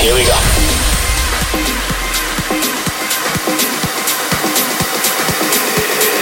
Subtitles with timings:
[0.00, 0.38] Here we go.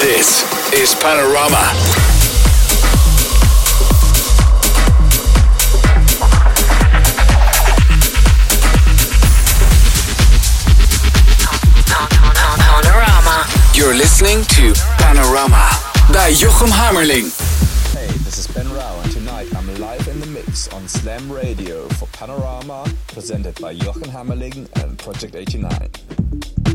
[0.01, 1.73] This is Panorama.
[12.59, 13.47] Panorama.
[13.75, 15.69] You're listening to Panorama
[16.13, 17.31] bij Jochem Hammerling.
[17.93, 21.89] Hey, this is Ben Rao, and tonight I'm live in the mix on Slam Radio
[21.89, 22.85] for Panorama,
[23.17, 26.66] presented by Jochen Hammerling and Project 89.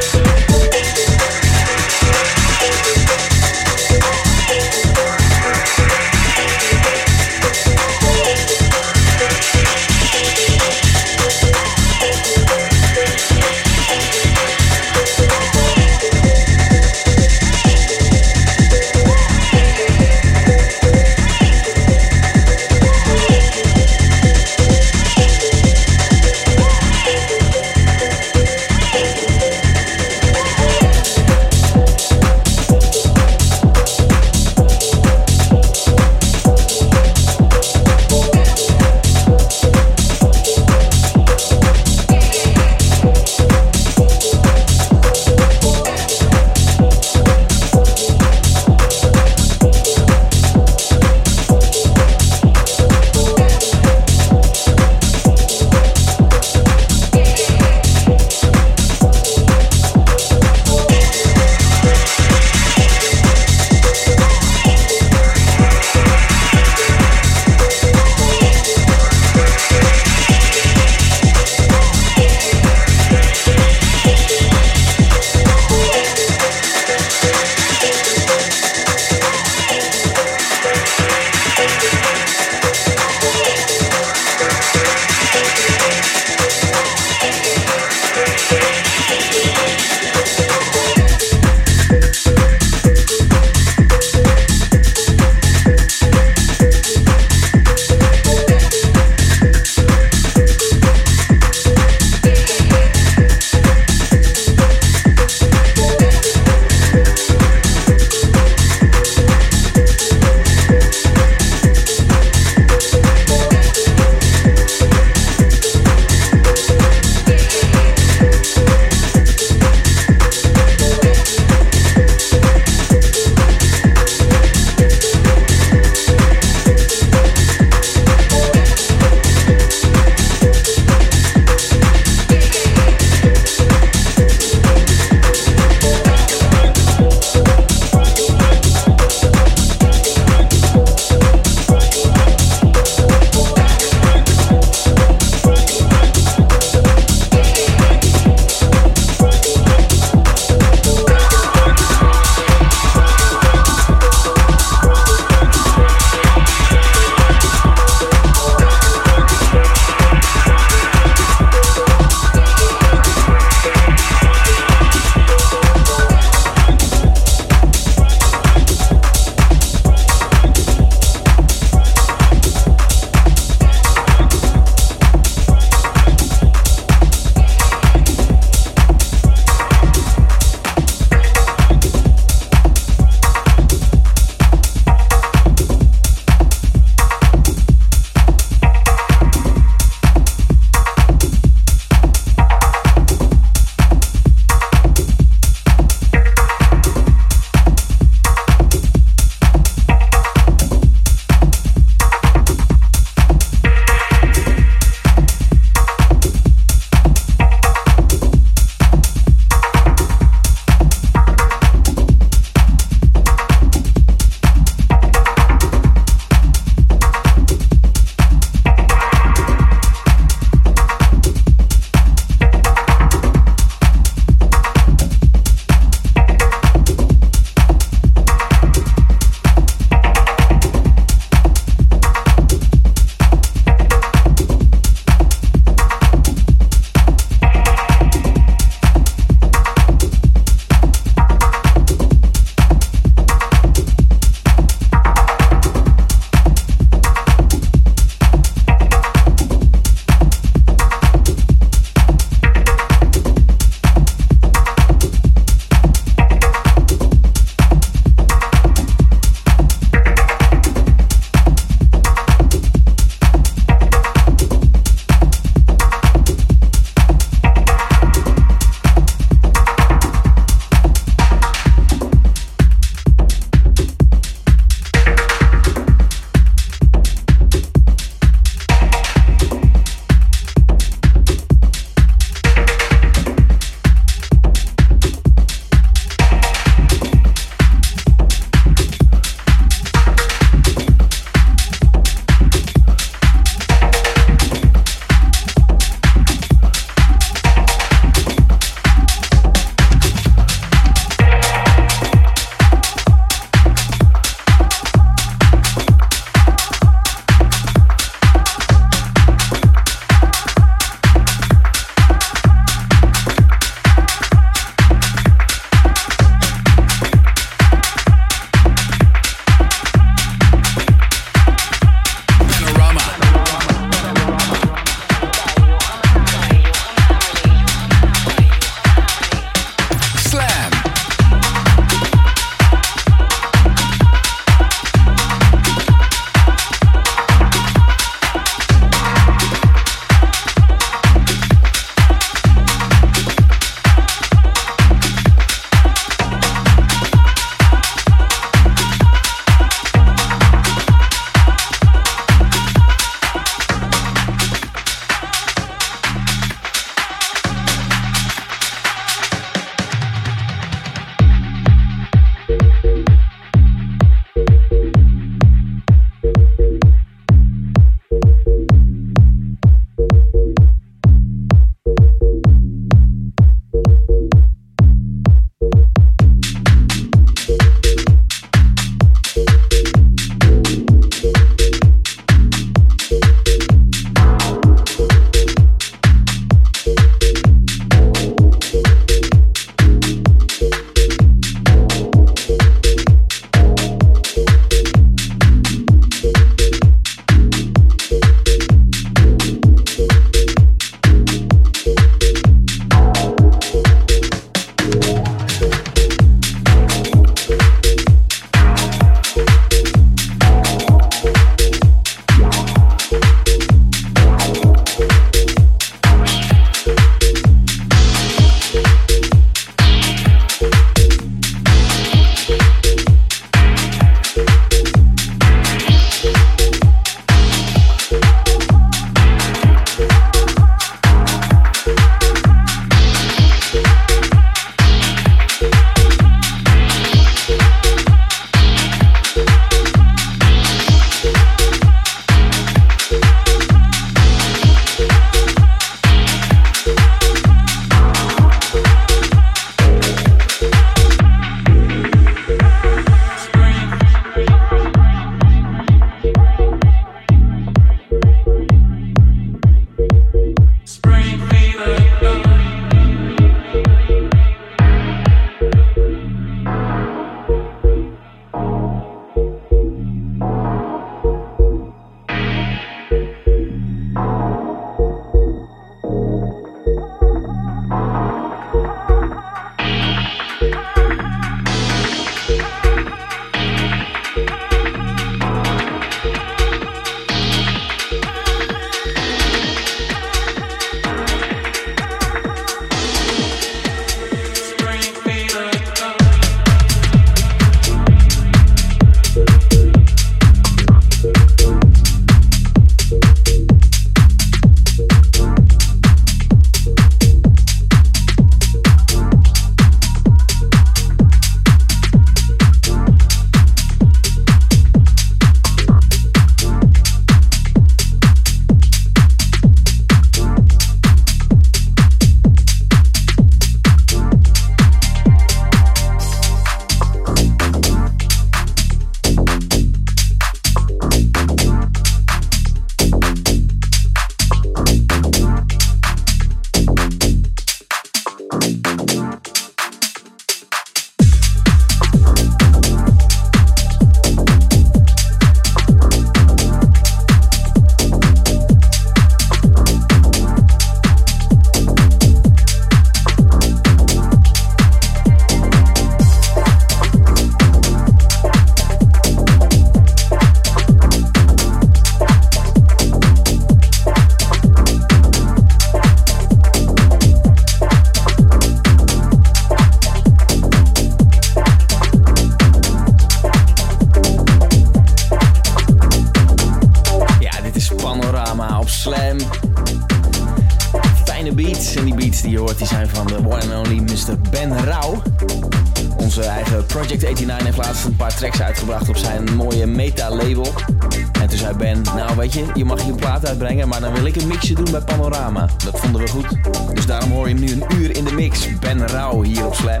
[595.04, 595.68] Panorama.
[595.84, 596.46] Dat vonden we goed.
[596.94, 598.78] Dus daarom hoor je hem nu een uur in de mix.
[598.78, 600.00] Ben Rauw hier op Slam.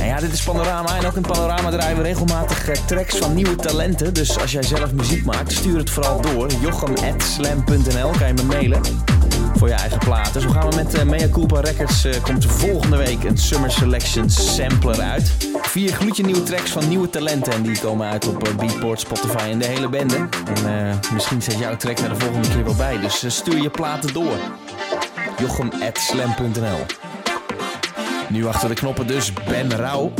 [0.00, 3.34] En ja, dit is Panorama en ook in Panorama draaien we regelmatig eh, tracks van
[3.34, 4.14] nieuwe talenten.
[4.14, 6.50] Dus als jij zelf muziek maakt, stuur het vooral door.
[6.60, 8.80] jochem.slam.nl kan je me mailen
[9.56, 10.40] voor je eigen platen.
[10.40, 12.04] Zo gaan we met uh, Mea Culpa Records.
[12.04, 15.53] Uh, komt volgende week een Summer Selection sampler uit.
[15.74, 17.52] Vier gloedje nieuwe tracks van nieuwe talenten.
[17.52, 20.28] En die komen uit op uh, Beatport, Spotify en de hele bende.
[20.64, 22.98] En misschien zet jouw track er de volgende keer wel bij.
[23.00, 24.36] Dus stuur je platen door.
[25.38, 26.78] Jochem.slam.nl
[28.28, 30.12] Nu achter de knoppen dus Ben Rauw.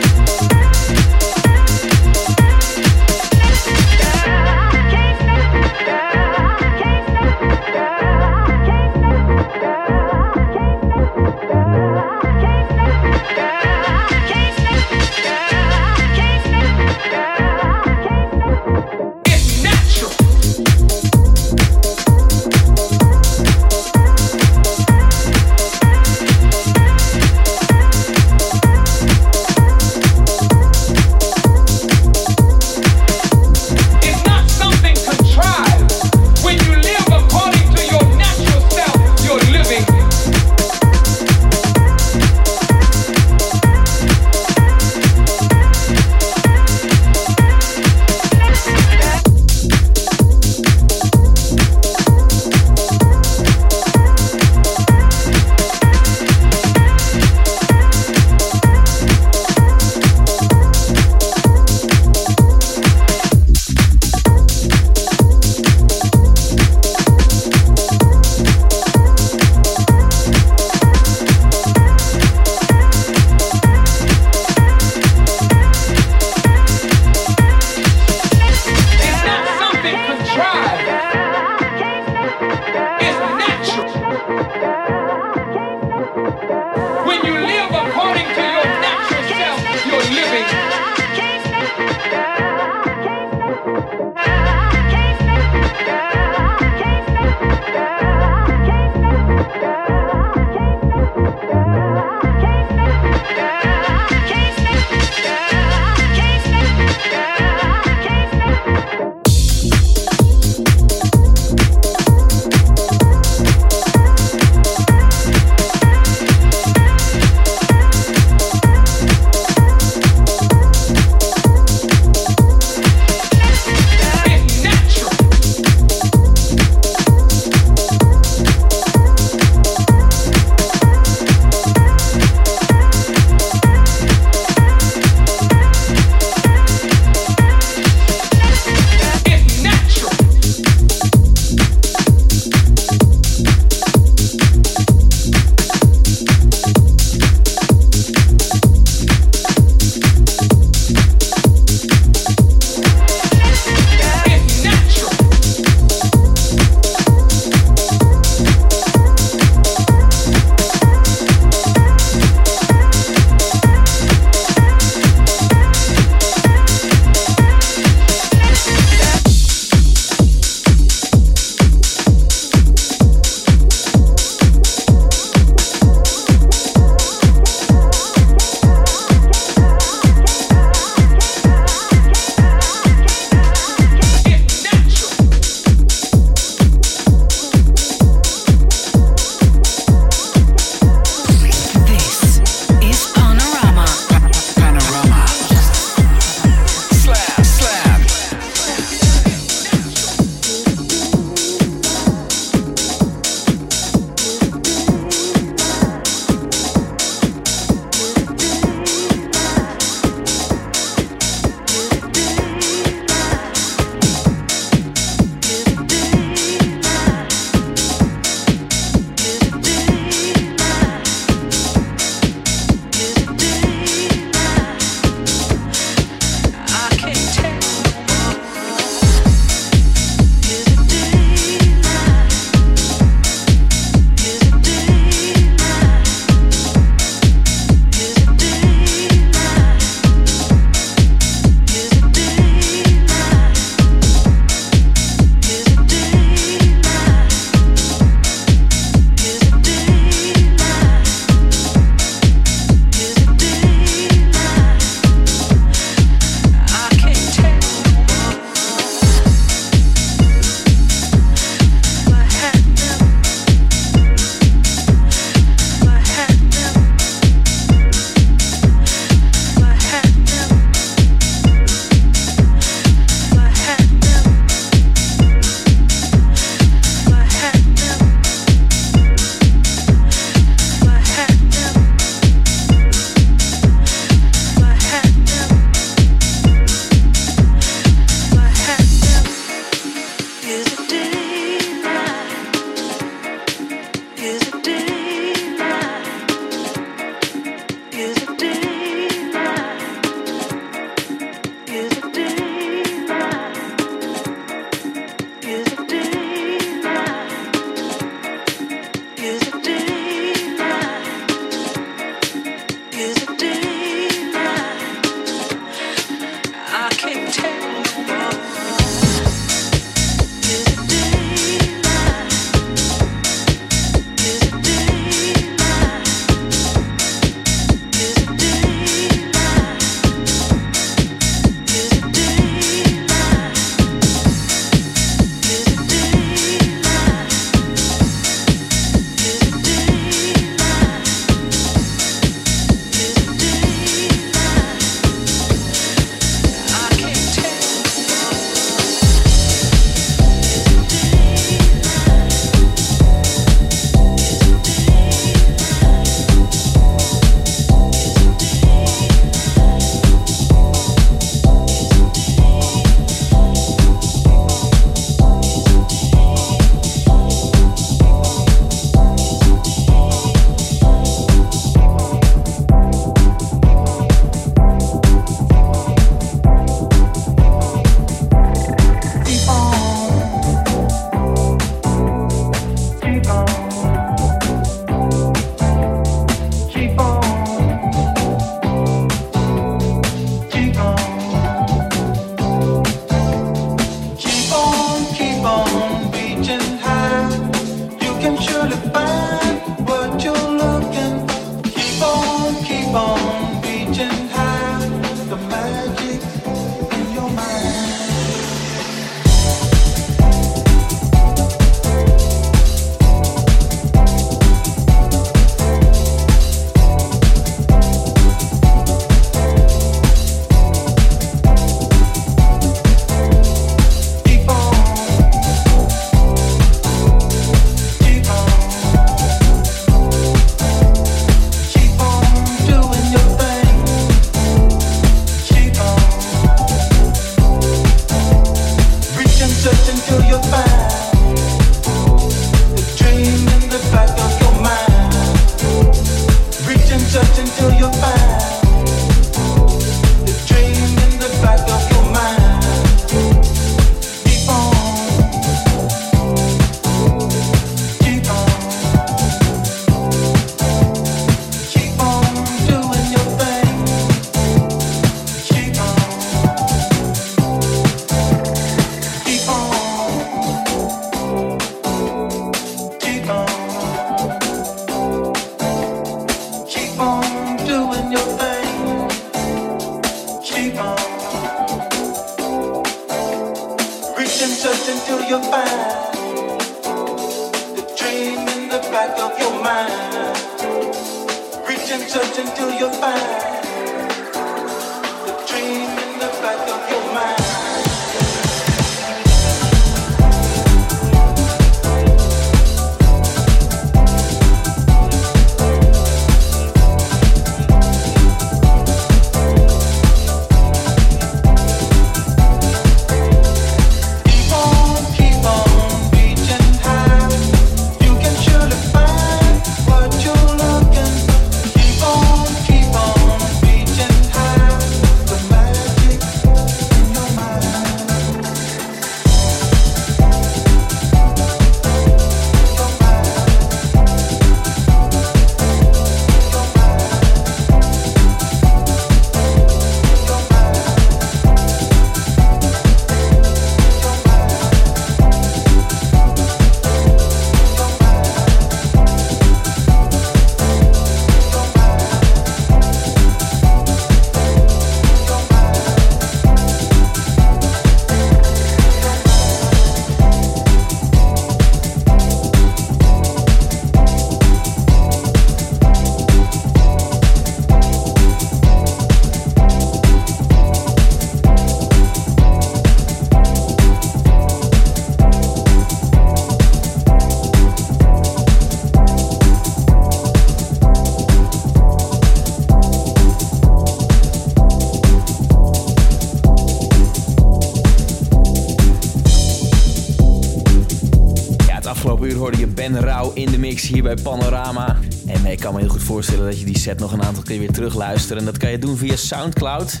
[593.82, 594.98] Hier bij Panorama.
[595.26, 597.58] En ik kan me heel goed voorstellen dat je die set nog een aantal keer
[597.58, 598.38] weer terugluistert.
[598.38, 600.00] En dat kan je doen via Soundcloud.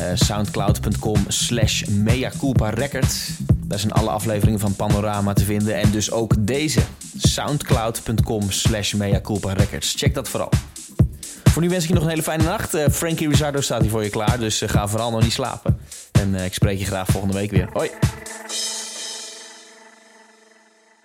[0.00, 1.84] Uh, Soundcloud.com slash
[2.56, 3.30] Records.
[3.54, 5.76] Daar zijn alle afleveringen van Panorama te vinden.
[5.80, 6.80] En dus ook deze.
[7.16, 8.94] Soundcloud.com slash
[9.42, 9.94] Records.
[9.96, 10.50] Check dat vooral.
[11.44, 12.74] Voor nu wens ik je nog een hele fijne nacht.
[12.74, 14.38] Uh, Frankie Rizzardo staat hier voor je klaar.
[14.38, 15.78] Dus uh, ga vooral nog niet slapen.
[16.12, 17.68] En ik spreek je graag volgende week weer.
[17.72, 17.90] Hoi!